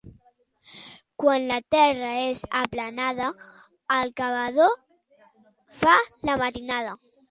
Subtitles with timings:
[1.23, 3.29] Quan la terra és aplanada,
[4.01, 4.77] el cavador
[5.81, 5.99] fa
[6.31, 7.03] la matinada.